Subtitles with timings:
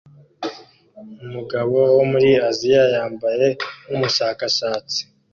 [1.25, 3.47] Umugabo wo muri Aziya yambaye
[3.85, 4.99] nkumushakashatsi